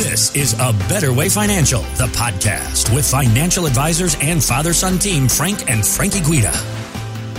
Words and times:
This 0.00 0.34
is 0.34 0.54
A 0.54 0.72
Better 0.88 1.12
Way 1.12 1.28
Financial, 1.28 1.82
the 1.98 2.06
podcast 2.14 2.92
with 2.94 3.08
financial 3.08 3.66
advisors 3.66 4.16
and 4.22 4.42
father 4.42 4.72
son 4.72 4.98
team 4.98 5.28
Frank 5.28 5.70
and 5.70 5.84
Frankie 5.84 6.22
Guida. 6.22 6.50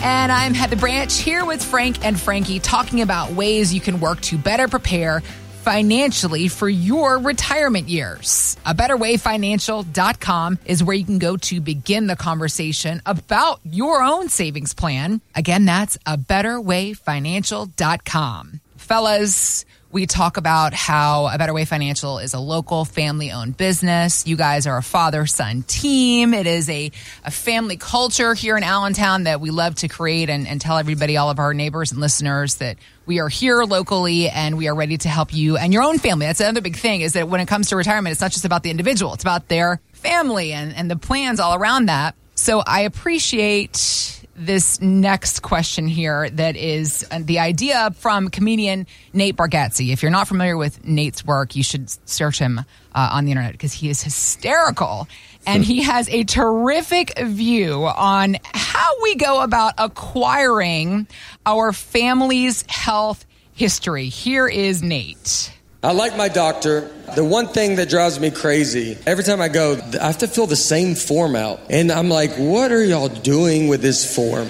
And 0.03 0.31
I'm 0.31 0.53
Heather 0.53 0.75
Branch 0.75 1.11
here 1.11 1.43
with 1.43 1.63
Frank 1.63 2.05
and 2.05 2.19
Frankie 2.19 2.59
talking 2.59 3.01
about 3.01 3.31
ways 3.31 3.73
you 3.73 3.81
can 3.81 3.99
work 3.99 4.21
to 4.21 4.37
better 4.37 4.67
prepare 4.67 5.21
financially 5.63 6.49
for 6.49 6.69
your 6.69 7.17
retirement 7.17 7.89
years. 7.89 8.55
A 8.63 8.75
Better 8.75 8.95
Way 8.95 9.15
betterwayfinancial.com 9.15 10.59
is 10.63 10.83
where 10.83 10.95
you 10.95 11.03
can 11.03 11.17
go 11.17 11.37
to 11.37 11.61
begin 11.61 12.05
the 12.05 12.15
conversation 12.15 13.01
about 13.07 13.59
your 13.63 14.03
own 14.03 14.29
savings 14.29 14.75
plan. 14.75 15.19
Again, 15.33 15.65
that's 15.65 15.97
a 16.05 16.15
Better 16.15 16.61
Way 16.61 16.91
betterwayfinancial.com. 16.91 18.61
Fellas, 18.77 19.65
we 19.91 20.05
talk 20.05 20.37
about 20.37 20.73
how 20.73 21.27
A 21.27 21.37
Better 21.37 21.53
Way 21.53 21.65
Financial 21.65 22.19
is 22.19 22.33
a 22.33 22.39
local 22.39 22.85
family 22.85 23.31
owned 23.31 23.57
business. 23.57 24.25
You 24.25 24.37
guys 24.37 24.65
are 24.65 24.77
a 24.77 24.83
father 24.83 25.25
son 25.25 25.63
team. 25.63 26.33
It 26.33 26.47
is 26.47 26.69
a, 26.69 26.91
a 27.25 27.31
family 27.31 27.75
culture 27.77 28.33
here 28.33 28.55
in 28.55 28.63
Allentown 28.63 29.23
that 29.23 29.41
we 29.41 29.51
love 29.51 29.75
to 29.75 29.87
create 29.87 30.29
and, 30.29 30.47
and 30.47 30.61
tell 30.61 30.77
everybody, 30.77 31.17
all 31.17 31.29
of 31.29 31.39
our 31.39 31.53
neighbors 31.53 31.91
and 31.91 31.99
listeners, 31.99 32.55
that 32.55 32.77
we 33.05 33.19
are 33.19 33.27
here 33.27 33.63
locally 33.63 34.29
and 34.29 34.57
we 34.57 34.69
are 34.69 34.75
ready 34.75 34.97
to 34.97 35.09
help 35.09 35.33
you 35.33 35.57
and 35.57 35.73
your 35.73 35.83
own 35.83 35.99
family. 35.99 36.25
That's 36.25 36.39
another 36.39 36.61
big 36.61 36.77
thing 36.77 37.01
is 37.01 37.13
that 37.13 37.27
when 37.27 37.41
it 37.41 37.47
comes 37.47 37.69
to 37.69 37.75
retirement, 37.75 38.13
it's 38.13 38.21
not 38.21 38.31
just 38.31 38.45
about 38.45 38.63
the 38.63 38.69
individual, 38.69 39.13
it's 39.13 39.23
about 39.23 39.49
their 39.49 39.81
family 39.91 40.53
and, 40.53 40.73
and 40.73 40.89
the 40.89 40.95
plans 40.95 41.39
all 41.39 41.55
around 41.55 41.87
that. 41.87 42.15
So 42.35 42.63
I 42.65 42.81
appreciate 42.81 44.20
this 44.35 44.81
next 44.81 45.41
question 45.41 45.87
here 45.87 46.29
that 46.29 46.55
is 46.55 47.05
uh, 47.11 47.19
the 47.21 47.39
idea 47.39 47.91
from 47.97 48.29
comedian 48.29 48.87
Nate 49.13 49.35
Bargatze. 49.35 49.91
If 49.91 50.01
you're 50.01 50.11
not 50.11 50.27
familiar 50.27 50.57
with 50.57 50.85
Nate's 50.85 51.25
work, 51.25 51.55
you 51.55 51.63
should 51.63 51.89
search 52.09 52.39
him 52.39 52.59
uh, 52.59 52.63
on 53.11 53.25
the 53.25 53.31
internet 53.31 53.51
because 53.51 53.73
he 53.73 53.89
is 53.89 54.01
hysterical. 54.01 55.07
And 55.45 55.63
he 55.63 55.81
has 55.83 56.07
a 56.09 56.23
terrific 56.23 57.17
view 57.17 57.85
on 57.85 58.37
how 58.53 58.91
we 59.01 59.15
go 59.15 59.41
about 59.41 59.73
acquiring 59.77 61.07
our 61.45 61.71
family's 61.71 62.63
health 62.69 63.25
history. 63.53 64.07
Here 64.09 64.47
is 64.47 64.83
Nate. 64.83 65.51
I 65.83 65.93
like 65.93 66.15
my 66.15 66.27
doctor. 66.27 66.91
The 67.15 67.25
one 67.25 67.47
thing 67.47 67.77
that 67.77 67.89
drives 67.89 68.19
me 68.19 68.29
crazy, 68.29 68.99
every 69.07 69.23
time 69.23 69.41
I 69.41 69.47
go, 69.47 69.79
I 69.99 70.05
have 70.05 70.19
to 70.19 70.27
fill 70.27 70.45
the 70.45 70.55
same 70.55 70.93
form 70.93 71.35
out. 71.35 71.59
And 71.71 71.91
I'm 71.91 72.07
like, 72.07 72.35
what 72.35 72.71
are 72.71 72.83
y'all 72.83 73.07
doing 73.09 73.67
with 73.67 73.81
this 73.81 74.15
form? 74.15 74.47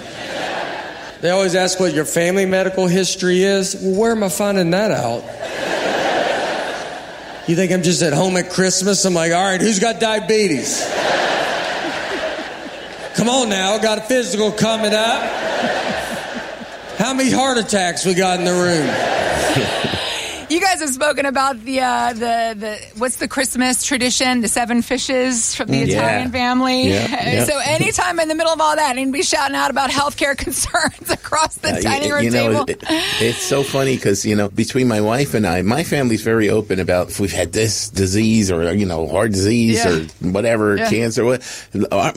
They 1.22 1.30
always 1.30 1.56
ask 1.56 1.80
what 1.80 1.94
your 1.94 2.04
family 2.04 2.46
medical 2.46 2.86
history 2.86 3.44
is. 3.44 3.78
Well, 3.82 3.98
where 3.98 4.12
am 4.12 4.24
I 4.24 4.30
finding 4.30 4.72
that 4.72 4.92
out? 4.92 5.24
You 7.48 7.56
think 7.56 7.72
I'm 7.72 7.84
just 7.84 8.02
at 8.02 8.12
home 8.12 8.36
at 8.36 8.50
Christmas? 8.50 9.06
I'm 9.06 9.14
like, 9.14 9.32
all 9.32 9.42
right, 9.42 9.62
who's 9.62 9.80
got 9.80 10.02
diabetes? 10.02 10.86
Come 13.16 13.30
on 13.30 13.48
now, 13.48 13.78
got 13.78 14.00
a 14.00 14.02
physical 14.02 14.52
coming 14.52 14.94
up. 14.94 15.22
How 16.98 17.14
many 17.14 17.32
heart 17.32 17.58
attacks 17.58 18.06
we 18.06 18.16
got 18.16 18.40
in 18.40 18.46
the 18.46 18.52
room? 18.52 19.91
You 20.52 20.60
guys 20.60 20.82
have 20.82 20.90
spoken 20.90 21.26
about 21.26 21.64
the 21.64 21.80
uh, 21.80 22.12
the 22.14 22.56
the 22.60 23.00
what's 23.00 23.16
the 23.18 23.28
Christmas 23.30 23.84
tradition, 23.86 24.42
the 24.42 24.50
seven 24.50 24.82
fishes 24.82 25.56
from 25.56 25.68
the 25.70 25.84
Mm, 25.84 25.88
Yeah. 25.88 25.96
Italian 25.98 26.32
family. 26.32 26.90
Yeah, 26.90 27.08
yeah. 27.34 27.44
So 27.46 27.58
anytime 27.60 28.20
in 28.20 28.28
the 28.28 28.36
middle 28.36 28.52
of 28.52 28.60
all 28.60 28.76
that, 28.76 28.98
and 28.98 29.14
be 29.14 29.24
shouting 29.24 29.56
out 29.56 29.72
about 29.72 29.90
healthcare 29.92 30.36
concerns 30.46 31.10
across 31.10 31.56
the 31.56 31.70
Uh, 31.76 31.80
dining 31.82 32.12
room 32.12 32.24
you 32.26 32.32
know, 32.32 32.66
table. 32.66 32.66
it- 32.70 32.84
it's 33.22 33.42
so 33.42 33.64
funny 33.64 33.96
because 33.96 34.26
you 34.26 34.36
know 34.36 34.50
between 34.50 34.88
my 34.90 35.00
wife 35.00 35.34
and 35.34 35.48
I, 35.48 35.62
my 35.62 35.84
family's 35.84 36.22
very 36.22 36.50
open 36.50 36.80
about 36.82 37.10
if 37.12 37.20
we've 37.22 37.32
had 37.32 37.54
this 37.54 37.88
disease 37.90 38.52
or 38.52 38.74
you 38.74 38.86
know 38.86 39.08
heart 39.08 39.32
disease 39.32 39.86
or 39.86 40.04
whatever 40.20 40.76
cancer. 40.78 41.24
What 41.24 41.42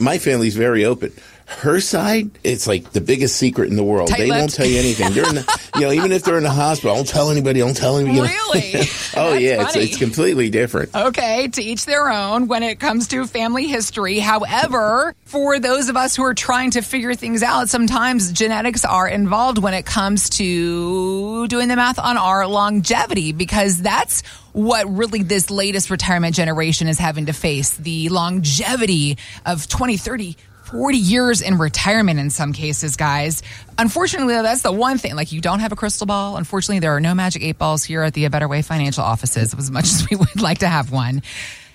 my 0.01 0.17
family's 0.17 0.55
very 0.57 0.83
open. 0.83 1.13
Her 1.47 1.79
side, 1.79 2.31
it's 2.43 2.65
like 2.65 2.91
the 2.91 3.01
biggest 3.01 3.35
secret 3.35 3.69
in 3.69 3.75
the 3.75 3.83
world. 3.83 4.07
They 4.09 4.13
Tight-lipped. 4.17 4.39
won't 4.39 4.53
tell 4.55 4.65
you 4.65 4.79
anything. 4.79 5.13
They're 5.13 5.29
in 5.29 5.35
the, 5.35 5.59
you 5.75 5.81
know, 5.81 5.91
even 5.91 6.11
if 6.11 6.23
they're 6.23 6.37
in 6.37 6.43
the 6.43 6.49
hospital, 6.49 6.95
don't 6.95 7.07
tell 7.07 7.29
anybody. 7.29 7.59
Don't 7.59 7.77
tell 7.77 7.97
anybody. 7.97 8.17
you 8.17 8.23
know. 8.23 8.29
Really? 8.29 8.73
oh 9.15 9.31
That's 9.31 9.41
yeah, 9.41 9.61
it's, 9.61 9.75
it's 9.75 9.97
completely 9.97 10.49
different. 10.49 10.95
Okay, 10.95 11.47
to 11.49 11.61
each 11.61 11.85
their 11.85 12.09
own 12.09 12.47
when 12.47 12.63
it 12.63 12.79
comes 12.79 13.07
to 13.09 13.27
family 13.27 13.67
history. 13.67 14.17
However, 14.17 15.13
for 15.25 15.59
those 15.59 15.89
of 15.89 15.95
us 15.95 16.15
who 16.15 16.23
are 16.23 16.33
trying 16.33 16.71
to 16.71 16.81
figure 16.81 17.13
things 17.13 17.43
out, 17.43 17.69
sometimes 17.69 18.31
genetics 18.31 18.83
are 18.83 19.07
involved 19.07 19.59
when 19.59 19.75
it 19.75 19.85
comes 19.85 20.29
to 20.31 21.47
doing 21.47 21.67
the 21.67 21.75
math 21.75 21.99
on 21.99 22.17
our 22.17 22.47
longevity 22.47 23.33
because 23.33 23.81
that's 23.81 24.23
what 24.53 24.87
really 24.89 25.21
this 25.21 25.51
latest 25.51 25.89
retirement 25.91 26.33
generation 26.33 26.87
is 26.87 26.97
having 26.97 27.27
to 27.27 27.33
face 27.33 27.77
the 27.77 28.09
longevity 28.09 29.17
of 29.45 29.67
20, 29.67 29.97
30, 29.97 30.37
40 30.75 30.97
years 30.97 31.41
in 31.41 31.57
retirement 31.57 32.19
in 32.19 32.29
some 32.29 32.51
cases, 32.51 32.97
guys. 32.97 33.41
Unfortunately, 33.77 34.33
that's 34.33 34.61
the 34.61 34.73
one 34.73 34.97
thing. 34.97 35.15
Like, 35.15 35.31
you 35.31 35.39
don't 35.39 35.61
have 35.61 35.71
a 35.71 35.75
crystal 35.77 36.05
ball. 36.05 36.35
Unfortunately, 36.35 36.79
there 36.79 36.93
are 36.93 36.99
no 36.99 37.15
magic 37.15 37.43
eight 37.43 37.57
balls 37.57 37.85
here 37.85 38.03
at 38.03 38.13
the 38.13 38.25
A 38.25 38.29
Better 38.29 38.49
Way 38.49 38.61
financial 38.61 39.01
offices, 39.01 39.53
as 39.53 39.71
much 39.71 39.85
as 39.85 40.05
we 40.09 40.17
would 40.17 40.41
like 40.41 40.57
to 40.59 40.67
have 40.67 40.91
one. 40.91 41.21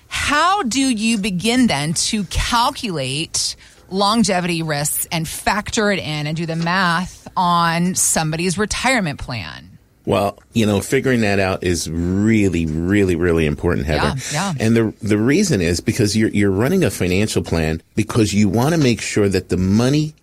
How 0.06 0.62
do 0.64 0.80
you 0.82 1.16
begin 1.16 1.66
then 1.66 1.94
to 1.94 2.24
calculate 2.24 3.56
longevity 3.88 4.62
risks 4.62 5.06
and 5.10 5.26
factor 5.26 5.90
it 5.90 5.98
in 5.98 6.26
and 6.26 6.36
do 6.36 6.44
the 6.44 6.56
math 6.56 7.26
on 7.38 7.94
somebody's 7.94 8.58
retirement 8.58 9.18
plan? 9.18 9.69
Well, 10.06 10.38
you 10.52 10.66
know, 10.66 10.80
figuring 10.80 11.20
that 11.20 11.38
out 11.38 11.62
is 11.62 11.88
really, 11.90 12.66
really, 12.66 13.16
really 13.16 13.46
important, 13.46 13.86
Heather. 13.86 14.18
Yeah, 14.32 14.52
yeah. 14.52 14.54
And 14.58 14.76
the 14.76 14.94
the 15.02 15.18
reason 15.18 15.60
is 15.60 15.80
because 15.80 16.16
you're 16.16 16.30
you're 16.30 16.50
running 16.50 16.84
a 16.84 16.90
financial 16.90 17.42
plan 17.42 17.82
because 17.94 18.32
you 18.32 18.48
want 18.48 18.74
to 18.74 18.80
make 18.80 19.00
sure 19.00 19.28
that 19.28 19.50
the 19.50 19.56
money 19.56 20.14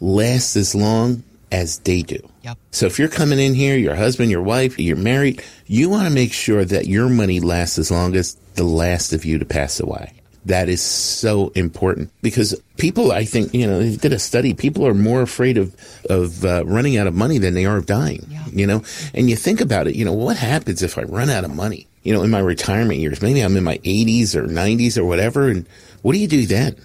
lasts 0.00 0.56
as 0.56 0.74
long 0.74 1.22
as 1.52 1.78
they 1.80 2.02
do. 2.02 2.18
Yep. 2.42 2.58
So 2.70 2.86
if 2.86 2.98
you're 2.98 3.08
coming 3.08 3.38
in 3.38 3.54
here, 3.54 3.76
your 3.76 3.94
husband, 3.94 4.30
your 4.30 4.42
wife, 4.42 4.78
you're 4.78 4.96
married, 4.96 5.42
you 5.66 5.88
want 5.88 6.08
to 6.08 6.14
make 6.14 6.32
sure 6.32 6.64
that 6.64 6.86
your 6.86 7.08
money 7.08 7.40
lasts 7.40 7.78
as 7.78 7.90
long 7.90 8.16
as 8.16 8.36
the 8.54 8.64
last 8.64 9.12
of 9.12 9.24
you 9.24 9.38
to 9.38 9.44
pass 9.44 9.80
away. 9.80 10.12
That 10.46 10.68
is 10.68 10.80
so 10.80 11.48
important 11.56 12.10
because 12.22 12.54
people, 12.76 13.10
I 13.12 13.24
think, 13.24 13.52
you 13.52 13.66
know, 13.66 13.80
they 13.80 13.96
did 13.96 14.12
a 14.12 14.18
study. 14.18 14.54
People 14.54 14.86
are 14.86 14.94
more 14.94 15.20
afraid 15.22 15.58
of 15.58 15.74
of 16.08 16.44
uh, 16.44 16.64
running 16.64 16.96
out 16.96 17.06
of 17.06 17.14
money 17.14 17.38
than 17.38 17.54
they 17.54 17.66
are 17.66 17.76
of 17.76 17.86
dying. 17.86 18.24
You 18.52 18.66
know, 18.66 18.82
and 19.12 19.28
you 19.28 19.36
think 19.36 19.60
about 19.60 19.86
it. 19.88 19.96
You 19.96 20.04
know, 20.04 20.12
what 20.12 20.36
happens 20.36 20.82
if 20.82 20.98
I 20.98 21.02
run 21.02 21.30
out 21.30 21.44
of 21.44 21.54
money? 21.54 21.86
You 22.04 22.14
know, 22.14 22.22
in 22.22 22.30
my 22.30 22.38
retirement 22.38 23.00
years, 23.00 23.20
maybe 23.20 23.40
I'm 23.40 23.56
in 23.56 23.64
my 23.64 23.78
80s 23.78 24.36
or 24.36 24.46
90s 24.46 24.96
or 24.96 25.04
whatever, 25.04 25.48
and 25.48 25.66
what 26.02 26.12
do 26.12 26.18
you 26.18 26.28
do 26.28 26.46
then? 26.46 26.76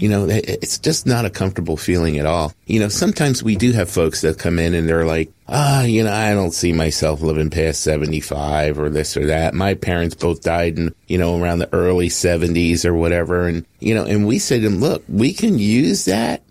You 0.00 0.08
know, 0.08 0.26
it's 0.30 0.78
just 0.78 1.06
not 1.06 1.26
a 1.26 1.30
comfortable 1.30 1.76
feeling 1.76 2.18
at 2.18 2.24
all. 2.24 2.54
You 2.64 2.80
know, 2.80 2.88
sometimes 2.88 3.42
we 3.42 3.54
do 3.54 3.72
have 3.72 3.90
folks 3.90 4.22
that 4.22 4.38
come 4.38 4.58
in 4.58 4.72
and 4.72 4.88
they're 4.88 5.04
like, 5.04 5.30
ah, 5.46 5.82
you 5.82 6.02
know, 6.02 6.12
I 6.12 6.32
don't 6.32 6.52
see 6.52 6.72
myself 6.72 7.20
living 7.20 7.50
past 7.50 7.82
75 7.82 8.78
or 8.78 8.88
this 8.88 9.14
or 9.18 9.26
that. 9.26 9.52
My 9.52 9.74
parents 9.74 10.14
both 10.14 10.40
died 10.40 10.78
in, 10.78 10.94
you 11.06 11.18
know, 11.18 11.38
around 11.38 11.58
the 11.58 11.72
early 11.74 12.08
70s 12.08 12.86
or 12.86 12.94
whatever. 12.94 13.46
And, 13.46 13.66
you 13.78 13.94
know, 13.94 14.06
and 14.06 14.26
we 14.26 14.38
say 14.38 14.58
to 14.58 14.70
them, 14.70 14.80
look, 14.80 15.04
we 15.06 15.34
can 15.34 15.58
use 15.58 16.06
that, 16.06 16.42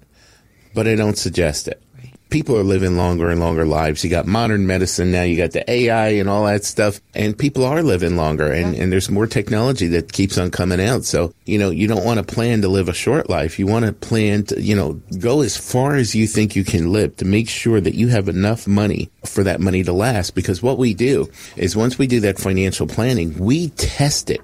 but 0.75 0.88
I 0.88 0.93
don't 0.93 1.17
suggest 1.17 1.67
it. 1.67 1.81
People 2.29 2.57
are 2.57 2.63
living 2.63 2.95
longer 2.95 3.29
and 3.29 3.40
longer 3.40 3.66
lives. 3.66 4.03
You 4.03 4.09
got 4.09 4.28
modern 4.28 4.67
medicine 4.67 5.12
now, 5.12 5.23
you 5.23 5.35
got 5.35 5.51
the 5.51 5.69
AI 5.69 6.09
and 6.09 6.29
all 6.29 6.45
that 6.45 6.63
stuff, 6.63 7.01
and 7.16 7.38
people 7.38 7.66
are 7.66 7.81
living 7.81 8.16
longer 8.16 8.51
and, 8.51 8.75
and 8.75 8.91
there's 8.91 9.09
more 9.09 9.28
technology 9.28 9.88
that 9.88 10.13
keeps 10.13 10.38
on 10.38 10.51
coming 10.51 10.79
out. 10.79 11.06
So, 11.06 11.34
you 11.45 11.57
know, 11.57 11.69
you 11.72 11.88
don't 11.88 12.06
want 12.06 12.19
to 12.19 12.35
plan 12.35 12.62
to 12.62 12.68
live 12.68 12.88
a 12.88 12.94
short 12.94 13.29
life. 13.29 13.57
You 13.57 13.68
want 13.68 13.85
to 13.85 13.94
plan 13.94 14.44
to, 14.45 14.62
you 14.62 14.75
know, 14.75 15.01
go 15.19 15.41
as 15.41 15.57
far 15.57 15.95
as 15.95 16.13
you 16.13 16.28
think 16.28 16.56
you 16.56 16.63
can 16.63 16.91
live 16.91 17.16
to 17.18 17.25
make 17.25 17.50
sure 17.50 17.81
that 17.81 17.95
you 17.95 18.09
have 18.09 18.29
enough 18.29 18.68
money 18.68 19.09
for 19.25 19.44
that 19.44 19.59
money 19.59 19.84
to 19.84 19.94
last. 19.94 20.35
Because 20.35 20.62
what 20.62 20.78
we 20.78 20.94
do 20.94 21.29
is 21.56 21.75
once 21.75 21.97
we 21.97 22.07
do 22.07 22.19
that 22.22 22.38
financial 22.38 22.85
planning, 22.85 23.38
we 23.39 23.69
test 23.69 24.29
it 24.29 24.41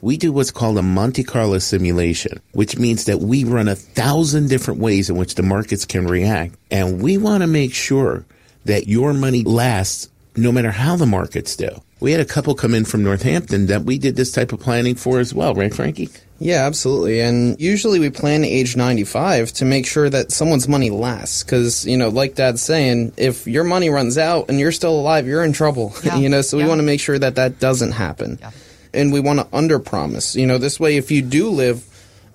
we 0.00 0.16
do 0.16 0.32
what's 0.32 0.50
called 0.50 0.78
a 0.78 0.82
Monte 0.82 1.24
Carlo 1.24 1.58
simulation, 1.58 2.40
which 2.52 2.78
means 2.78 3.06
that 3.06 3.18
we 3.18 3.44
run 3.44 3.68
a 3.68 3.74
thousand 3.74 4.48
different 4.48 4.80
ways 4.80 5.10
in 5.10 5.16
which 5.16 5.34
the 5.34 5.42
markets 5.42 5.84
can 5.84 6.06
react. 6.06 6.54
And 6.70 7.02
we 7.02 7.16
want 7.18 7.42
to 7.42 7.46
make 7.46 7.74
sure 7.74 8.24
that 8.64 8.86
your 8.88 9.12
money 9.14 9.42
lasts 9.44 10.08
no 10.36 10.52
matter 10.52 10.70
how 10.70 10.96
the 10.96 11.06
markets 11.06 11.56
do. 11.56 11.68
We 12.00 12.12
had 12.12 12.20
a 12.20 12.24
couple 12.24 12.54
come 12.54 12.74
in 12.74 12.84
from 12.84 13.02
Northampton 13.02 13.66
that 13.66 13.82
we 13.82 13.98
did 13.98 14.14
this 14.14 14.30
type 14.30 14.52
of 14.52 14.60
planning 14.60 14.94
for 14.94 15.18
as 15.18 15.34
well, 15.34 15.54
right, 15.54 15.74
Frankie? 15.74 16.10
Yeah, 16.38 16.64
absolutely. 16.66 17.20
And 17.20 17.60
usually 17.60 17.98
we 17.98 18.10
plan 18.10 18.44
age 18.44 18.76
95 18.76 19.52
to 19.54 19.64
make 19.64 19.84
sure 19.84 20.08
that 20.08 20.30
someone's 20.30 20.68
money 20.68 20.90
lasts. 20.90 21.42
Because, 21.42 21.84
you 21.84 21.96
know, 21.96 22.08
like 22.10 22.36
Dad's 22.36 22.62
saying, 22.62 23.14
if 23.16 23.48
your 23.48 23.64
money 23.64 23.88
runs 23.90 24.16
out 24.16 24.48
and 24.48 24.60
you're 24.60 24.70
still 24.70 24.94
alive, 25.00 25.26
you're 25.26 25.42
in 25.42 25.52
trouble. 25.52 25.92
Yeah. 26.04 26.16
you 26.18 26.28
know, 26.28 26.42
so 26.42 26.56
we 26.56 26.62
Yeah. 26.62 26.68
want 26.68 26.78
to 26.78 26.84
make 26.86 27.00
sure 27.00 27.18
that 27.18 27.34
that 27.34 27.58
doesn't 27.58 27.92
happen. 27.92 28.38
Yeah. 28.40 28.50
And 28.94 29.12
we 29.12 29.18
want 29.18 29.40
to 29.40 29.48
under 29.52 29.80
promise. 29.80 30.36
You 30.36 30.46
know, 30.46 30.58
this 30.58 30.78
way, 30.78 30.96
if 30.96 31.10
you 31.10 31.22
do 31.22 31.50
live 31.50 31.82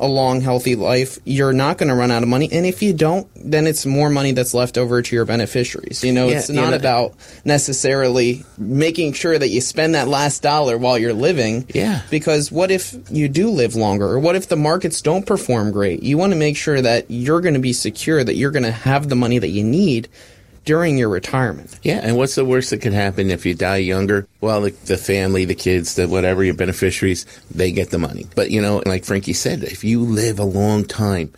a 0.04 0.08
long, 0.08 0.42
healthy 0.42 0.76
life, 0.76 1.18
you're 1.26 1.54
not 1.54 1.78
going 1.78 1.90
to 1.90 1.96
run 1.96 2.12
out 2.12 2.24
of 2.24 2.30
money. 2.30 2.50
And 2.52 2.66
if 2.66 2.82
you 2.84 2.94
don't, 2.94 3.28
then 3.36 3.66
it's 3.68 3.86
more 3.86 4.10
money 4.10 4.32
that's 4.34 4.54
left 4.54 4.78
over 4.78 5.02
to 5.02 5.16
your 5.16 5.26
beneficiaries. 5.26 6.04
You 6.04 6.12
know, 6.12 6.28
Yeah, 6.28 6.38
it's 6.40 6.50
not 6.50 6.72
know- 6.72 6.76
about 6.76 7.14
necessarily 7.46 8.44
making 8.58 9.14
sure 9.14 9.38
that 9.40 9.48
you 9.48 9.62
spend 9.62 9.96
that 9.96 10.08
last 10.08 10.42
dollar 10.44 10.78
while 10.78 10.98
you're 10.98 11.14
living. 11.14 11.66
Yeah. 11.74 12.02
Because 12.10 12.52
what 12.52 12.72
if 12.72 12.96
you 13.10 13.30
do 13.30 13.50
live 13.50 13.76
longer? 13.76 14.08
Or 14.08 14.20
what 14.20 14.36
if 14.36 14.48
the 14.50 14.56
markets 14.58 15.02
don't 15.02 15.26
perform 15.26 15.72
great? 15.72 16.04
You 16.04 16.18
want 16.18 16.34
to 16.34 16.38
make 16.38 16.58
sure 16.58 16.82
that 16.82 17.06
you're 17.10 17.42
going 17.42 17.54
to 17.54 17.60
be 17.62 17.74
secure, 17.74 18.24
that 18.24 18.36
you're 18.36 18.52
going 18.52 18.64
to 18.64 18.72
have 18.72 19.08
the 19.10 19.16
money 19.16 19.40
that 19.40 19.50
you 19.50 19.64
need 19.64 20.10
during 20.66 20.98
your 20.98 21.10
retirement. 21.10 21.80
Yeah, 21.84 22.00
and 22.02 22.18
what's 22.18 22.36
the 22.36 22.46
worst 22.46 22.70
that 22.70 22.82
could 22.82 22.94
happen 22.94 23.30
if 23.30 23.46
you 23.46 23.54
die 23.54 23.78
younger? 23.78 24.28
Well, 24.42 24.62
the, 24.62 24.72
the 24.72 24.98
family, 24.98 25.46
the 25.46 25.56
kids, 25.56 25.96
the 25.96 26.08
whatever 26.08 26.44
your 26.44 26.54
beneficiaries, 26.54 27.26
they 27.52 27.72
get 27.72 27.90
the 27.90 28.00
money. 28.00 28.28
But 28.36 28.52
you 28.52 28.62
know, 28.62 28.82
like 28.86 29.06
Frankie 29.06 29.34
said, 29.34 29.64
if 29.64 29.84
you 29.84 30.02
live 30.02 30.40
a 30.40 30.46
long 30.46 30.86
time, 30.86 31.34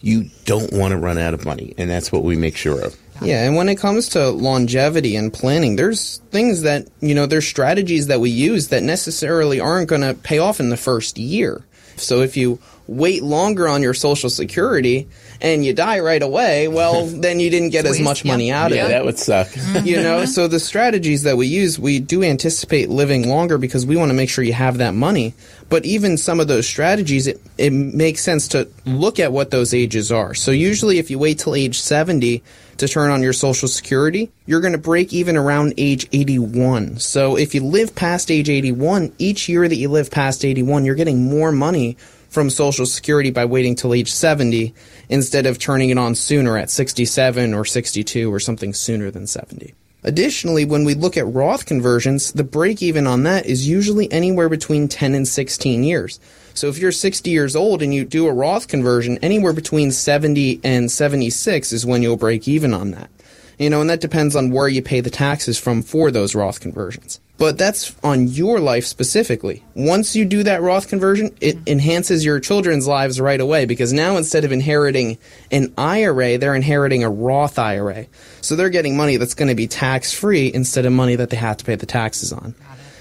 you 0.00 0.30
don't 0.44 0.72
want 0.72 0.92
to 0.92 0.98
run 0.98 1.18
out 1.18 1.34
of 1.34 1.44
money, 1.44 1.74
and 1.78 1.90
that's 1.90 2.10
what 2.10 2.22
we 2.22 2.36
make 2.36 2.56
sure 2.56 2.80
of. 2.80 2.96
Yeah, 3.22 3.44
and 3.44 3.54
when 3.54 3.68
it 3.68 3.76
comes 3.76 4.08
to 4.10 4.30
longevity 4.30 5.14
and 5.14 5.30
planning, 5.30 5.76
there's 5.76 6.18
things 6.30 6.62
that, 6.62 6.88
you 7.00 7.14
know, 7.14 7.26
there's 7.26 7.46
strategies 7.46 8.06
that 8.06 8.18
we 8.18 8.30
use 8.30 8.68
that 8.68 8.82
necessarily 8.82 9.60
aren't 9.60 9.90
going 9.90 10.00
to 10.00 10.14
pay 10.14 10.38
off 10.38 10.58
in 10.58 10.70
the 10.70 10.76
first 10.78 11.18
year. 11.18 11.62
So 11.96 12.22
if 12.22 12.36
you 12.38 12.58
wait 12.86 13.22
longer 13.22 13.68
on 13.68 13.82
your 13.82 13.92
social 13.92 14.30
security 14.30 15.06
and 15.42 15.64
you 15.64 15.72
die 15.72 16.00
right 16.00 16.22
away, 16.22 16.68
well, 16.68 17.06
then 17.24 17.40
you 17.40 17.50
didn't 17.50 17.70
get 17.70 17.86
as 17.86 18.00
much 18.00 18.24
yeah. 18.24 18.32
money 18.32 18.50
out 18.52 18.70
Yeah, 18.70 18.84
of 18.84 18.90
it. 18.90 18.92
that 18.92 19.04
would 19.04 19.18
suck. 19.18 19.48
Mm-hmm. 19.48 19.86
you 19.86 19.96
know 20.02 20.24
so 20.24 20.48
the 20.48 20.60
strategies 20.60 21.22
that 21.24 21.36
we 21.36 21.46
use 21.46 21.78
we 21.78 21.98
do 22.00 22.22
anticipate 22.22 22.88
living 22.90 23.28
longer 23.28 23.58
because 23.58 23.84
we 23.86 23.96
want 23.96 24.10
to 24.10 24.14
make 24.14 24.28
sure 24.30 24.44
you 24.44 24.52
have 24.52 24.78
that 24.78 24.94
money. 24.94 25.34
But 25.68 25.84
even 25.84 26.16
some 26.16 26.40
of 26.40 26.48
those 26.48 26.66
strategies 26.66 27.26
it, 27.26 27.40
it 27.58 27.70
makes 27.70 28.22
sense 28.22 28.48
to 28.48 28.68
look 28.84 29.20
at 29.20 29.32
what 29.32 29.50
those 29.50 29.72
ages 29.72 30.10
are. 30.10 30.34
So 30.34 30.50
usually 30.50 30.98
if 30.98 31.10
you 31.10 31.18
wait 31.18 31.38
till 31.38 31.54
age 31.54 31.80
70 31.80 32.42
to 32.78 32.88
turn 32.88 33.10
on 33.10 33.22
your 33.22 33.34
social 33.34 33.68
security 33.68 34.30
you're 34.46 34.62
going 34.62 34.72
to 34.72 34.78
break 34.78 35.12
even 35.12 35.36
around 35.36 35.74
age 35.76 36.08
81 36.12 36.98
so 36.98 37.36
if 37.36 37.54
you 37.54 37.62
live 37.62 37.94
past 37.94 38.30
age 38.30 38.48
81 38.48 39.12
each 39.18 39.50
year 39.50 39.68
that 39.68 39.76
you 39.76 39.90
live 39.90 40.10
past 40.10 40.46
81 40.46 40.86
you're 40.86 40.94
getting 40.94 41.28
more 41.28 41.52
money 41.52 41.98
from 42.30 42.48
Social 42.48 42.86
Security 42.86 43.30
by 43.30 43.44
waiting 43.44 43.74
till 43.74 43.92
age 43.92 44.10
70 44.10 44.72
instead 45.08 45.44
of 45.44 45.58
turning 45.58 45.90
it 45.90 45.98
on 45.98 46.14
sooner 46.14 46.56
at 46.56 46.70
67 46.70 47.52
or 47.52 47.64
62 47.64 48.32
or 48.32 48.40
something 48.40 48.72
sooner 48.72 49.10
than 49.10 49.26
70. 49.26 49.74
Additionally, 50.02 50.64
when 50.64 50.84
we 50.84 50.94
look 50.94 51.18
at 51.18 51.26
Roth 51.26 51.66
conversions, 51.66 52.32
the 52.32 52.44
break 52.44 52.82
even 52.82 53.06
on 53.06 53.24
that 53.24 53.44
is 53.44 53.68
usually 53.68 54.10
anywhere 54.10 54.48
between 54.48 54.88
10 54.88 55.14
and 55.14 55.28
16 55.28 55.84
years. 55.84 56.18
So 56.54 56.68
if 56.68 56.78
you're 56.78 56.92
60 56.92 57.28
years 57.28 57.54
old 57.54 57.82
and 57.82 57.92
you 57.92 58.04
do 58.04 58.26
a 58.26 58.32
Roth 58.32 58.66
conversion, 58.68 59.18
anywhere 59.18 59.52
between 59.52 59.92
70 59.92 60.60
and 60.64 60.90
76 60.90 61.72
is 61.72 61.84
when 61.84 62.02
you'll 62.02 62.16
break 62.16 62.48
even 62.48 62.72
on 62.72 62.92
that. 62.92 63.10
You 63.58 63.68
know, 63.68 63.82
and 63.82 63.90
that 63.90 64.00
depends 64.00 64.34
on 64.34 64.50
where 64.50 64.68
you 64.68 64.80
pay 64.80 65.00
the 65.00 65.10
taxes 65.10 65.58
from 65.58 65.82
for 65.82 66.10
those 66.10 66.34
Roth 66.34 66.60
conversions. 66.60 67.20
But 67.40 67.56
that's 67.56 67.96
on 68.04 68.28
your 68.28 68.60
life 68.60 68.84
specifically. 68.84 69.64
Once 69.74 70.14
you 70.14 70.26
do 70.26 70.42
that 70.42 70.60
Roth 70.60 70.88
conversion, 70.88 71.34
it 71.40 71.56
mm-hmm. 71.56 71.68
enhances 71.68 72.22
your 72.22 72.38
children's 72.38 72.86
lives 72.86 73.18
right 73.18 73.40
away 73.40 73.64
because 73.64 73.94
now 73.94 74.18
instead 74.18 74.44
of 74.44 74.52
inheriting 74.52 75.16
an 75.50 75.72
IRA, 75.78 76.36
they're 76.36 76.54
inheriting 76.54 77.02
a 77.02 77.08
Roth 77.08 77.58
IRA. 77.58 78.04
So 78.42 78.56
they're 78.56 78.68
getting 78.68 78.94
money 78.94 79.16
that's 79.16 79.32
going 79.32 79.48
to 79.48 79.54
be 79.54 79.66
tax 79.66 80.12
free 80.12 80.52
instead 80.52 80.84
of 80.84 80.92
money 80.92 81.16
that 81.16 81.30
they 81.30 81.38
have 81.38 81.56
to 81.56 81.64
pay 81.64 81.76
the 81.76 81.86
taxes 81.86 82.30
on. 82.30 82.54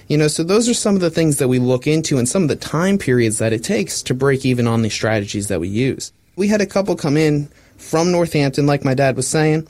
You 0.08 0.18
know, 0.18 0.30
so 0.30 0.44
those 0.44 0.70
are 0.70 0.74
some 0.74 0.96
of 0.96 1.02
the 1.02 1.12
things 1.12 1.40
that 1.40 1.50
we 1.50 1.60
look 1.60 1.86
into 1.86 2.18
and 2.18 2.28
some 2.28 2.44
of 2.44 2.48
the 2.48 2.56
time 2.56 2.98
periods 2.98 3.40
that 3.40 3.52
it 3.52 3.66
takes 3.66 4.02
to 4.04 4.14
break 4.14 4.46
even 4.46 4.68
on 4.68 4.84
the 4.84 4.90
strategies 4.90 5.50
that 5.50 5.60
we 5.60 5.68
use. 5.68 6.14
We 6.38 6.48
had 6.48 6.62
a 6.62 6.66
couple 6.66 6.96
come 6.96 7.18
in 7.18 7.50
from 7.76 8.14
Northampton, 8.14 8.66
like 8.66 8.86
my 8.86 8.94
dad 8.94 9.18
was 9.18 9.28
saying, 9.28 9.68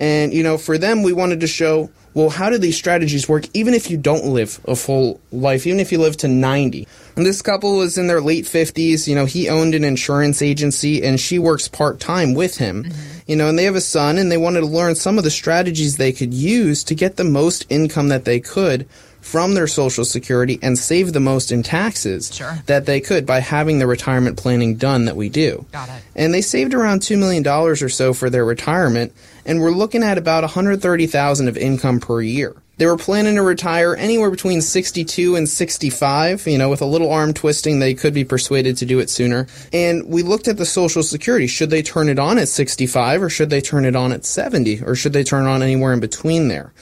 and, 0.00 0.32
you 0.32 0.42
know, 0.42 0.58
for 0.58 0.78
them, 0.78 1.02
we 1.02 1.12
wanted 1.12 1.40
to 1.40 1.46
show, 1.46 1.90
well, 2.16 2.30
how 2.30 2.48
do 2.48 2.56
these 2.56 2.78
strategies 2.78 3.28
work 3.28 3.44
even 3.52 3.74
if 3.74 3.90
you 3.90 3.98
don't 3.98 4.24
live 4.24 4.58
a 4.64 4.74
full 4.74 5.20
life, 5.30 5.66
even 5.66 5.78
if 5.80 5.92
you 5.92 5.98
live 5.98 6.16
to 6.16 6.28
90? 6.28 6.88
And 7.14 7.26
this 7.26 7.42
couple 7.42 7.76
was 7.76 7.98
in 7.98 8.06
their 8.06 8.22
late 8.22 8.46
50s. 8.46 9.06
You 9.06 9.14
know, 9.14 9.26
he 9.26 9.50
owned 9.50 9.74
an 9.74 9.84
insurance 9.84 10.40
agency 10.40 11.04
and 11.04 11.20
she 11.20 11.38
works 11.38 11.68
part 11.68 12.00
time 12.00 12.32
with 12.32 12.56
him. 12.56 12.84
Mm-hmm. 12.84 13.18
You 13.26 13.36
know, 13.36 13.50
and 13.50 13.58
they 13.58 13.64
have 13.64 13.76
a 13.76 13.82
son 13.82 14.16
and 14.16 14.32
they 14.32 14.38
wanted 14.38 14.60
to 14.60 14.66
learn 14.66 14.94
some 14.94 15.18
of 15.18 15.24
the 15.24 15.30
strategies 15.30 15.98
they 15.98 16.10
could 16.10 16.32
use 16.32 16.84
to 16.84 16.94
get 16.94 17.16
the 17.16 17.24
most 17.24 17.66
income 17.68 18.08
that 18.08 18.24
they 18.24 18.40
could 18.40 18.88
from 19.26 19.54
their 19.54 19.66
social 19.66 20.04
security 20.04 20.56
and 20.62 20.78
save 20.78 21.12
the 21.12 21.18
most 21.18 21.50
in 21.50 21.60
taxes 21.60 22.32
Sure. 22.32 22.56
that 22.66 22.86
they 22.86 23.00
could 23.00 23.26
by 23.26 23.40
having 23.40 23.80
the 23.80 23.86
retirement 23.86 24.36
planning 24.36 24.76
done 24.76 25.06
that 25.06 25.16
we 25.16 25.28
do. 25.28 25.66
Got 25.72 25.88
it. 25.88 26.00
And 26.14 26.32
they 26.32 26.40
saved 26.40 26.74
around 26.74 27.00
$2 27.00 27.18
million 27.18 27.44
or 27.46 27.74
so 27.74 28.14
for 28.14 28.30
their 28.30 28.44
retirement, 28.44 29.12
and 29.44 29.60
we're 29.60 29.72
looking 29.72 30.04
at 30.04 30.16
about 30.16 30.44
130000 30.44 31.48
of 31.48 31.56
income 31.56 31.98
per 32.06 32.22
year. 32.22 32.54
They 32.78 32.86
were 32.86 32.96
planning 32.96 33.34
to 33.34 33.42
retire 33.42 33.96
anywhere 33.96 34.30
between 34.30 34.60
62 34.60 35.34
and 35.34 35.48
65. 35.48 36.46
You 36.46 36.58
know, 36.58 36.68
with 36.68 36.82
a 36.82 36.86
little 36.86 37.10
arm 37.10 37.34
twisting, 37.34 37.78
they 37.78 37.94
could 37.94 38.14
be 38.14 38.24
persuaded 38.24 38.76
to 38.76 38.86
do 38.86 39.00
it 39.00 39.10
sooner. 39.10 39.48
And 39.72 40.06
we 40.06 40.22
looked 40.22 40.46
at 40.46 40.56
the 40.56 40.66
Social 40.66 41.02
Security. 41.02 41.46
Should 41.46 41.70
they 41.70 41.82
turn 41.82 42.08
it 42.08 42.18
on 42.18 42.38
at 42.38 42.48
65 42.48 43.22
or 43.22 43.30
should 43.30 43.50
they 43.50 43.60
turn 43.60 43.84
it 43.84 43.96
on 43.96 44.12
at 44.12 44.24
70 44.24 44.82
or 44.84 44.94
should 44.94 45.14
they 45.14 45.24
turn 45.24 45.46
it 45.46 45.48
on 45.48 45.62
anywhere 45.62 45.92
in 45.92 46.00
between 46.00 46.48
there? 46.48 46.72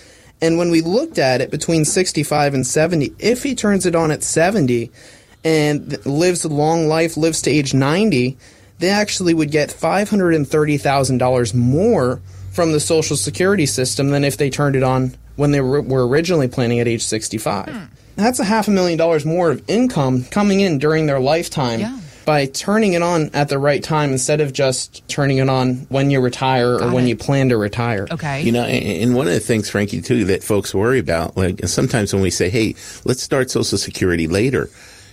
And 0.42 0.58
when 0.58 0.70
we 0.70 0.82
looked 0.82 1.18
at 1.18 1.40
it 1.40 1.50
between 1.50 1.84
65 1.86 2.52
and 2.52 2.66
70, 2.66 3.14
if 3.18 3.44
he 3.44 3.54
turns 3.54 3.86
it 3.86 3.94
on 3.94 4.10
at 4.10 4.22
70 4.22 4.90
and 5.42 6.04
lives 6.04 6.44
a 6.44 6.48
long 6.48 6.86
life, 6.88 7.16
lives 7.16 7.40
to 7.42 7.50
age 7.50 7.72
90, 7.72 8.36
they 8.78 8.90
actually 8.90 9.32
would 9.32 9.52
get 9.52 9.70
$530,000 9.70 11.54
more 11.54 12.20
from 12.54 12.72
the 12.72 12.80
Social 12.80 13.16
Security 13.16 13.66
system 13.66 14.10
than 14.10 14.24
if 14.24 14.36
they 14.36 14.48
turned 14.48 14.76
it 14.76 14.82
on 14.82 15.14
when 15.36 15.50
they 15.50 15.60
were, 15.60 15.82
were 15.82 16.06
originally 16.06 16.48
planning 16.48 16.80
at 16.80 16.88
age 16.88 17.02
65. 17.02 17.68
Hmm. 17.68 17.84
That's 18.16 18.38
a 18.38 18.44
half 18.44 18.68
a 18.68 18.70
million 18.70 18.96
dollars 18.96 19.26
more 19.26 19.50
of 19.50 19.62
income 19.68 20.24
coming 20.30 20.60
in 20.60 20.78
during 20.78 21.06
their 21.06 21.18
lifetime 21.18 21.80
Yeah. 21.80 21.98
by 22.24 22.46
turning 22.46 22.92
it 22.92 23.02
on 23.02 23.30
at 23.34 23.48
the 23.48 23.58
right 23.58 23.82
time 23.82 24.12
instead 24.12 24.40
of 24.40 24.52
just 24.52 25.06
turning 25.08 25.38
it 25.38 25.48
on 25.48 25.86
when 25.88 26.10
you 26.12 26.20
retire 26.20 26.74
or 26.76 26.78
Got 26.78 26.92
when 26.94 27.08
you 27.08 27.16
plan 27.16 27.48
to 27.48 27.56
retire. 27.56 28.06
Okay. 28.08 28.42
You 28.42 28.52
know, 28.52 28.62
and 28.62 29.02
and 29.02 29.14
one 29.16 29.26
of 29.26 29.34
the 29.34 29.40
things, 29.40 29.68
Frankie, 29.68 30.00
too, 30.00 30.26
that 30.26 30.44
folks 30.44 30.72
worry 30.72 31.00
about, 31.00 31.36
like 31.36 31.66
sometimes 31.66 32.12
when 32.14 32.22
we 32.22 32.30
say, 32.30 32.48
"Hey, 32.50 32.76
let's 33.04 33.20
start 33.22 33.50
Social 33.50 33.76
Security 33.78 34.28
later," 34.28 34.70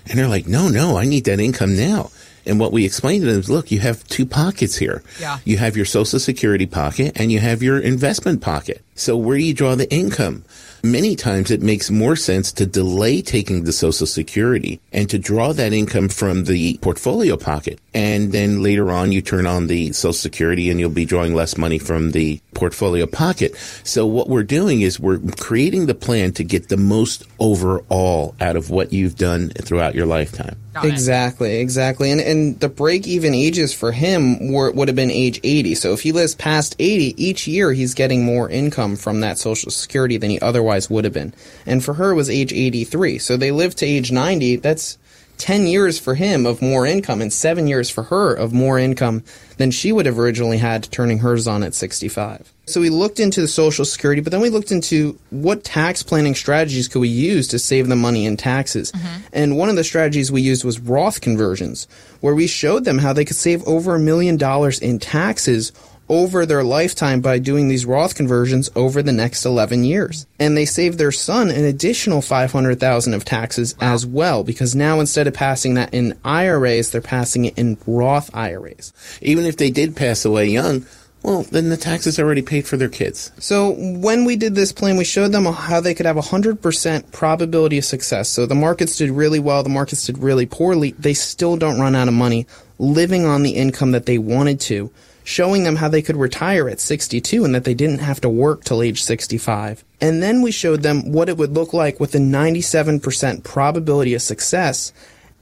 and 0.07 0.19
they're 0.19 0.27
like, 0.27 0.45
"No, 0.47 0.69
no, 0.69 0.95
I 0.97 1.05
need 1.05 1.25
that 1.25 1.39
income 1.39 1.75
now." 1.75 2.11
And 2.45 2.59
what 2.59 2.71
we 2.71 2.85
explain 2.85 3.21
to 3.21 3.27
them 3.27 3.39
is, 3.39 3.49
look, 3.49 3.71
you 3.71 3.79
have 3.79 4.03
two 4.07 4.25
pockets 4.25 4.77
here. 4.77 5.03
Yeah. 5.19 5.39
You 5.45 5.57
have 5.57 5.75
your 5.75 5.85
Social 5.85 6.19
Security 6.19 6.65
pocket 6.65 7.13
and 7.15 7.31
you 7.31 7.39
have 7.39 7.61
your 7.61 7.79
investment 7.79 8.41
pocket. 8.41 8.83
So 8.95 9.17
where 9.17 9.37
do 9.37 9.43
you 9.43 9.53
draw 9.53 9.75
the 9.75 9.91
income? 9.93 10.43
Many 10.83 11.15
times 11.15 11.51
it 11.51 11.61
makes 11.61 11.91
more 11.91 12.15
sense 12.15 12.51
to 12.53 12.65
delay 12.65 13.21
taking 13.21 13.63
the 13.63 13.71
Social 13.71 14.07
Security 14.07 14.79
and 14.91 15.07
to 15.11 15.19
draw 15.19 15.53
that 15.53 15.73
income 15.73 16.09
from 16.09 16.45
the 16.45 16.79
portfolio 16.79 17.37
pocket. 17.37 17.79
And 17.93 18.31
then 18.31 18.63
later 18.63 18.91
on 18.91 19.11
you 19.11 19.21
turn 19.21 19.45
on 19.45 19.67
the 19.67 19.91
Social 19.93 20.13
Security 20.13 20.71
and 20.71 20.79
you'll 20.79 20.89
be 20.89 21.05
drawing 21.05 21.35
less 21.35 21.55
money 21.55 21.77
from 21.77 22.11
the 22.11 22.41
portfolio 22.55 23.05
pocket. 23.05 23.55
So 23.83 24.07
what 24.07 24.27
we're 24.27 24.43
doing 24.43 24.81
is 24.81 24.99
we're 24.99 25.19
creating 25.39 25.85
the 25.85 25.93
plan 25.93 26.31
to 26.33 26.43
get 26.43 26.69
the 26.69 26.77
most 26.77 27.25
overall 27.39 28.33
out 28.41 28.55
of 28.55 28.71
what 28.71 28.91
you've 28.91 29.17
done 29.17 29.49
throughout 29.49 29.93
your 29.93 30.07
lifetime. 30.07 30.57
Got 30.73 30.85
it. 30.85 30.93
Exactly, 30.93 31.57
exactly. 31.57 32.11
And 32.11 32.21
and 32.21 32.59
the 32.59 32.69
break 32.69 33.05
even 33.05 33.35
ages 33.35 33.73
for 33.73 33.91
him 33.91 34.53
were 34.53 34.71
would 34.71 34.87
have 34.87 34.95
been 34.95 35.11
age 35.11 35.39
80. 35.43 35.75
So 35.75 35.91
if 35.91 36.01
he 36.01 36.11
lives 36.13 36.33
past 36.33 36.75
80, 36.79 37.21
each 37.21 37.45
year 37.45 37.73
he's 37.73 37.93
getting 37.93 38.23
more 38.25 38.49
income 38.49 38.90
from 38.95 39.21
that 39.21 39.37
social 39.37 39.71
security 39.71 40.17
than 40.17 40.29
he 40.29 40.39
otherwise 40.39 40.89
would 40.89 41.03
have 41.03 41.13
been. 41.13 41.33
And 41.65 41.83
for 41.83 41.93
her 41.95 42.11
it 42.11 42.15
was 42.15 42.29
age 42.29 42.53
83. 42.53 43.17
So 43.17 43.37
they 43.37 43.51
lived 43.51 43.77
to 43.79 43.85
age 43.85 44.11
90. 44.11 44.57
That's 44.57 44.97
10 45.37 45.65
years 45.65 45.97
for 45.97 46.13
him 46.13 46.45
of 46.45 46.61
more 46.61 46.85
income 46.85 47.19
and 47.19 47.33
7 47.33 47.67
years 47.67 47.89
for 47.89 48.03
her 48.03 48.33
of 48.33 48.53
more 48.53 48.77
income 48.77 49.23
than 49.57 49.71
she 49.71 49.91
would 49.91 50.05
have 50.05 50.19
originally 50.19 50.59
had 50.59 50.83
turning 50.91 51.17
hers 51.17 51.47
on 51.47 51.63
at 51.63 51.73
65. 51.73 52.53
So 52.67 52.79
we 52.79 52.89
looked 52.89 53.19
into 53.19 53.41
the 53.41 53.47
social 53.47 53.83
security, 53.83 54.21
but 54.21 54.31
then 54.31 54.39
we 54.39 54.49
looked 54.49 54.71
into 54.71 55.19
what 55.31 55.63
tax 55.63 56.03
planning 56.03 56.35
strategies 56.35 56.87
could 56.87 56.99
we 56.99 57.09
use 57.09 57.47
to 57.49 57.59
save 57.59 57.87
the 57.87 57.95
money 57.95 58.25
in 58.25 58.37
taxes. 58.37 58.91
Mm-hmm. 58.91 59.21
And 59.33 59.57
one 59.57 59.69
of 59.69 59.75
the 59.75 59.83
strategies 59.83 60.31
we 60.31 60.41
used 60.41 60.63
was 60.63 60.79
Roth 60.79 61.21
conversions, 61.21 61.87
where 62.21 62.35
we 62.35 62.45
showed 62.47 62.85
them 62.85 62.99
how 62.99 63.11
they 63.11 63.25
could 63.25 63.35
save 63.35 63.63
over 63.67 63.95
a 63.95 63.99
million 63.99 64.37
dollars 64.37 64.79
in 64.79 64.99
taxes 64.99 65.71
over 66.11 66.45
their 66.45 66.61
lifetime 66.61 67.21
by 67.21 67.39
doing 67.39 67.69
these 67.69 67.85
Roth 67.85 68.15
conversions 68.15 68.69
over 68.75 69.01
the 69.01 69.13
next 69.13 69.45
11 69.45 69.85
years. 69.85 70.27
And 70.37 70.57
they 70.57 70.65
saved 70.65 70.97
their 70.97 71.13
son 71.13 71.49
an 71.49 71.63
additional 71.63 72.21
500,000 72.21 73.13
of 73.13 73.23
taxes 73.23 73.75
as 73.79 74.05
well 74.05 74.43
because 74.43 74.75
now 74.75 74.99
instead 74.99 75.27
of 75.27 75.33
passing 75.33 75.75
that 75.75 75.93
in 75.93 76.19
IRAs, 76.25 76.91
they're 76.91 76.99
passing 76.99 77.45
it 77.45 77.57
in 77.57 77.77
Roth 77.87 78.29
IRAs. 78.35 78.91
Even 79.21 79.45
if 79.45 79.55
they 79.55 79.71
did 79.71 79.95
pass 79.95 80.25
away 80.25 80.47
young, 80.47 80.85
Well, 81.23 81.43
then 81.43 81.69
the 81.69 81.77
taxes 81.77 82.19
already 82.19 82.41
paid 82.41 82.67
for 82.67 82.77
their 82.77 82.89
kids. 82.89 83.31
So 83.37 83.75
when 83.77 84.25
we 84.25 84.35
did 84.35 84.55
this 84.55 84.71
plan, 84.71 84.97
we 84.97 85.03
showed 85.03 85.31
them 85.31 85.45
how 85.45 85.79
they 85.79 85.93
could 85.93 86.07
have 86.07 86.17
a 86.17 86.21
100% 86.21 87.11
probability 87.11 87.77
of 87.77 87.85
success. 87.85 88.27
So 88.27 88.47
the 88.47 88.55
markets 88.55 88.97
did 88.97 89.11
really 89.11 89.39
well, 89.39 89.61
the 89.61 89.69
markets 89.69 90.05
did 90.05 90.17
really 90.17 90.47
poorly. 90.47 90.95
They 90.97 91.13
still 91.13 91.57
don't 91.57 91.79
run 91.79 91.95
out 91.95 92.07
of 92.07 92.15
money 92.15 92.47
living 92.79 93.25
on 93.25 93.43
the 93.43 93.51
income 93.51 93.91
that 93.91 94.07
they 94.07 94.17
wanted 94.17 94.59
to, 94.59 94.89
showing 95.23 95.63
them 95.63 95.75
how 95.75 95.87
they 95.87 96.01
could 96.01 96.17
retire 96.17 96.67
at 96.67 96.79
62 96.79 97.45
and 97.45 97.53
that 97.53 97.65
they 97.65 97.75
didn't 97.75 97.99
have 97.99 98.19
to 98.21 98.29
work 98.29 98.63
till 98.63 98.81
age 98.81 99.03
65. 99.03 99.83
And 100.01 100.23
then 100.23 100.41
we 100.41 100.49
showed 100.49 100.81
them 100.81 101.11
what 101.11 101.29
it 101.29 101.37
would 101.37 101.51
look 101.51 101.71
like 101.73 101.99
with 101.99 102.15
a 102.15 102.19
97% 102.19 103.43
probability 103.43 104.15
of 104.15 104.23
success 104.23 104.91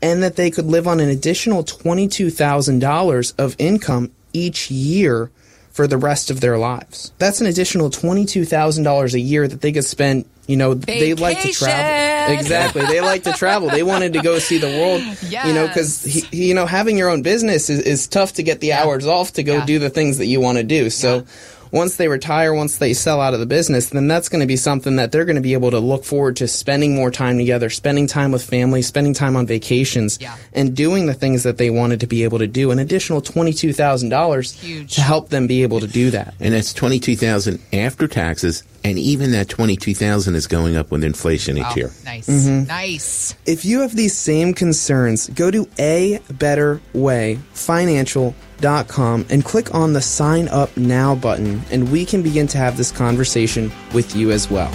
and 0.01 0.21
that 0.21 0.35
they 0.35 0.51
could 0.51 0.65
live 0.65 0.87
on 0.87 0.99
an 0.99 1.09
additional 1.09 1.63
$22,000 1.63 3.33
of 3.37 3.55
income 3.57 4.11
each 4.33 4.69
year 4.69 5.31
for 5.79 5.87
the 5.87 5.97
rest 5.97 6.29
of 6.29 6.41
their 6.41 6.57
lives. 6.57 7.13
That's 7.19 7.39
an 7.39 7.47
additional 7.47 7.89
$22,000 7.89 9.13
a 9.13 9.19
year 9.21 9.47
that 9.47 9.61
they 9.61 9.71
could 9.71 9.85
spend, 9.85 10.25
you 10.45 10.57
know, 10.57 10.73
they 10.73 11.13
like 11.13 11.39
to 11.39 11.53
travel. 11.53 12.33
Exactly. 12.37 12.85
They 12.85 12.99
like 12.99 13.23
to 13.23 13.31
travel. 13.31 13.69
They 13.69 13.81
wanted 13.81 14.11
to 14.11 14.21
go 14.21 14.39
see 14.39 14.57
the 14.57 14.67
world, 14.67 15.01
you 15.31 15.53
know, 15.53 15.69
cuz 15.69 16.29
you 16.33 16.53
know, 16.53 16.65
having 16.65 16.97
your 16.97 17.09
own 17.09 17.21
business 17.21 17.69
is, 17.69 17.79
is 17.79 18.07
tough 18.07 18.33
to 18.33 18.43
get 18.43 18.59
the 18.59 18.73
hours 18.73 19.05
off 19.07 19.31
to 19.33 19.43
go 19.43 19.53
Yeah. 19.59 19.65
do 19.65 19.79
the 19.79 19.89
things 19.89 20.17
that 20.17 20.25
you 20.25 20.41
want 20.41 20.57
to 20.57 20.65
do. 20.65 20.89
So 20.89 21.23
once 21.71 21.97
they 21.97 22.07
retire, 22.07 22.53
once 22.53 22.77
they 22.77 22.93
sell 22.93 23.21
out 23.21 23.33
of 23.33 23.39
the 23.39 23.45
business, 23.45 23.89
then 23.89 24.07
that's 24.07 24.29
going 24.29 24.41
to 24.41 24.47
be 24.47 24.55
something 24.55 24.95
that 24.97 25.11
they're 25.11 25.25
going 25.25 25.35
to 25.35 25.41
be 25.41 25.53
able 25.53 25.71
to 25.71 25.79
look 25.79 26.03
forward 26.03 26.35
to 26.37 26.47
spending 26.47 26.95
more 26.95 27.11
time 27.11 27.37
together, 27.37 27.69
spending 27.69 28.07
time 28.07 28.31
with 28.31 28.43
family, 28.43 28.81
spending 28.81 29.13
time 29.13 29.35
on 29.35 29.45
vacations, 29.45 30.17
Yeah. 30.21 30.35
and 30.53 30.75
doing 30.75 31.05
the 31.05 31.13
things 31.13 31.43
that 31.43 31.57
they 31.57 31.69
wanted 31.69 31.99
to 32.01 32.07
be 32.07 32.23
able 32.23 32.39
to 32.39 32.47
do. 32.47 32.71
An 32.71 32.79
additional 32.79 33.21
twenty-two 33.21 33.73
thousand 33.73 34.09
dollars 34.09 34.59
to 34.89 35.01
help 35.01 35.29
them 35.29 35.47
be 35.47 35.63
able 35.63 35.79
to 35.79 35.87
do 35.87 36.11
that. 36.11 36.33
And 36.39 36.53
that's 36.53 36.73
22000 36.73 37.59
after 37.73 38.07
taxes. 38.07 38.63
And 38.81 38.97
even 38.97 39.31
that 39.33 39.49
22000 39.49 40.35
is 40.35 40.47
going 40.47 40.77
up 40.77 40.89
with 40.89 41.03
inflation 41.03 41.57
each 41.57 41.63
Wow, 41.63 41.73
year. 41.75 41.91
nice, 42.05 42.27
Mm-hmm. 42.27 42.67
nice. 42.67 43.35
If 43.45 43.65
you 43.65 43.81
have 43.81 43.93
these 43.93 44.15
same 44.15 44.53
concerns, 44.53 45.27
go 45.29 45.51
to 45.51 45.67
a 45.77 46.19
better 46.31 46.79
way 46.93 47.39
financial.com 47.53 48.35
and 48.61 49.43
click 49.43 49.73
on 49.73 49.93
the 49.93 50.01
sign 50.01 50.47
up 50.49 50.75
now 50.77 51.15
button 51.15 51.61
and 51.71 51.91
we 51.91 52.05
can 52.05 52.21
begin 52.21 52.47
to 52.47 52.57
have 52.57 52.77
this 52.77 52.91
conversation 52.91 53.71
with 53.93 54.15
you 54.15 54.31
as 54.31 54.49
well. 54.49 54.71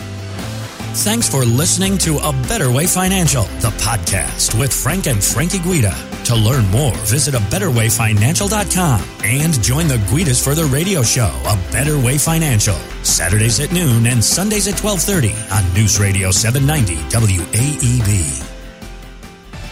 Thanks 0.94 1.28
for 1.28 1.44
listening 1.44 1.98
to 1.98 2.18
A 2.18 2.32
Better 2.46 2.70
Way 2.70 2.86
Financial, 2.86 3.42
the 3.58 3.70
podcast 3.82 4.58
with 4.58 4.72
Frank 4.72 5.08
and 5.08 5.22
Frankie 5.22 5.58
Guida. 5.58 5.92
To 6.26 6.36
learn 6.36 6.64
more, 6.70 6.94
visit 6.98 7.34
a 7.34 7.38
betterwayfinancial.com 7.38 9.04
and 9.24 9.62
join 9.62 9.88
the 9.88 9.96
Guidas 10.08 10.42
for 10.42 10.54
the 10.54 10.64
radio 10.66 11.02
show, 11.02 11.32
A 11.46 11.58
Better 11.72 11.98
Way 11.98 12.16
Financial, 12.16 12.76
Saturdays 13.02 13.58
at 13.58 13.72
noon 13.72 14.06
and 14.06 14.22
Sundays 14.22 14.68
at 14.68 14.78
1230 14.78 15.34
on 15.52 15.74
News 15.74 15.98
Radio 15.98 16.30
790 16.30 16.94
WAEB. 17.10 18.53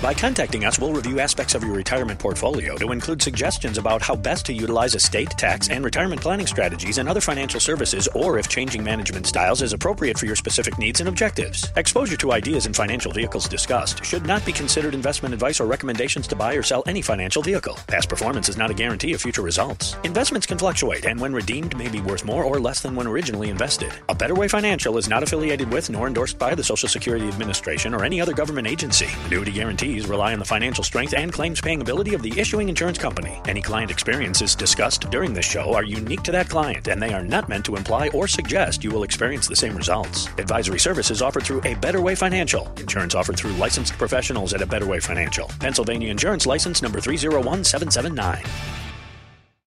By 0.02 0.14
contacting 0.14 0.64
us, 0.64 0.80
we'll 0.80 0.92
review 0.92 1.20
aspects 1.20 1.54
of 1.54 1.62
your 1.62 1.74
retirement 1.74 2.18
portfolio 2.18 2.76
to 2.78 2.90
include 2.90 3.22
suggestions 3.22 3.78
about 3.78 4.02
how 4.02 4.16
best 4.16 4.44
to 4.46 4.52
utilize 4.52 4.96
estate, 4.96 5.30
tax, 5.30 5.68
and 5.68 5.84
retirement 5.84 6.20
planning 6.20 6.48
strategies 6.48 6.98
and 6.98 7.08
other 7.08 7.20
financial 7.20 7.60
services, 7.60 8.08
or 8.12 8.36
if 8.36 8.48
changing 8.48 8.82
management 8.82 9.28
styles 9.28 9.62
is 9.62 9.72
appropriate 9.72 10.18
for 10.18 10.26
your 10.26 10.34
specific 10.34 10.76
needs 10.76 10.98
and 10.98 11.08
objectives. 11.08 11.70
Exposure 11.76 12.16
to 12.16 12.32
ideas 12.32 12.66
and 12.66 12.74
financial 12.74 13.12
vehicles 13.12 13.48
discussed 13.48 14.04
should 14.04 14.26
not 14.26 14.44
be 14.44 14.50
considered 14.52 14.92
investment 14.92 15.32
advice 15.32 15.60
or 15.60 15.66
recommendations 15.66 16.26
to 16.26 16.34
buy 16.34 16.54
or 16.54 16.64
sell 16.64 16.82
any 16.88 17.00
financial 17.00 17.40
vehicle. 17.40 17.78
Past 17.86 18.08
performance 18.08 18.48
is 18.48 18.56
not 18.56 18.72
a 18.72 18.74
guarantee 18.74 19.12
of 19.12 19.20
future 19.20 19.42
results. 19.42 19.94
Investments 20.02 20.48
can 20.48 20.58
fluctuate, 20.58 21.04
and 21.04 21.20
when 21.20 21.32
redeemed, 21.32 21.78
may 21.78 21.88
be 21.88 22.00
worth 22.00 22.24
more 22.24 22.42
or 22.42 22.58
less 22.58 22.80
than 22.80 22.96
when 22.96 23.06
originally 23.06 23.50
invested. 23.50 23.92
A 24.08 24.16
Better 24.16 24.34
Way 24.34 24.48
Financial 24.48 24.98
is 24.98 25.08
not 25.08 25.22
affiliated 25.22 25.70
with 25.70 25.90
nor 25.90 26.08
endorsed 26.08 26.40
by 26.40 26.56
the 26.56 26.64
Social 26.64 26.88
Security 26.88 27.28
Administration 27.28 27.94
or 27.94 28.02
any 28.02 28.20
other 28.20 28.32
government 28.32 28.66
agency. 28.66 29.06
Annuity 29.26 29.52
rely 30.00 30.32
on 30.32 30.38
the 30.38 30.44
financial 30.44 30.82
strength 30.82 31.14
and 31.14 31.32
claims 31.32 31.60
paying 31.60 31.82
ability 31.82 32.14
of 32.14 32.22
the 32.22 32.38
issuing 32.38 32.68
insurance 32.68 32.98
company. 32.98 33.40
Any 33.46 33.60
client 33.60 33.90
experiences 33.90 34.54
discussed 34.54 35.10
during 35.10 35.32
this 35.32 35.44
show 35.44 35.74
are 35.74 35.84
unique 35.84 36.22
to 36.22 36.32
that 36.32 36.48
client, 36.48 36.88
and 36.88 37.00
they 37.00 37.12
are 37.12 37.22
not 37.22 37.48
meant 37.48 37.64
to 37.66 37.76
imply 37.76 38.08
or 38.08 38.26
suggest 38.26 38.82
you 38.82 38.90
will 38.90 39.02
experience 39.02 39.46
the 39.46 39.56
same 39.56 39.76
results. 39.76 40.28
Advisory 40.38 40.78
services 40.78 41.22
offered 41.22 41.44
through 41.44 41.60
A 41.64 41.74
Better 41.74 42.00
Way 42.00 42.14
Financial. 42.14 42.68
Insurance 42.78 43.14
offered 43.14 43.36
through 43.36 43.52
licensed 43.52 43.92
professionals 43.94 44.54
at 44.54 44.62
A 44.62 44.66
Better 44.66 44.86
Way 44.86 45.00
Financial. 45.00 45.48
Pennsylvania 45.60 46.10
Insurance 46.10 46.46
License 46.46 46.82
number 46.82 47.00
301779. 47.00 48.91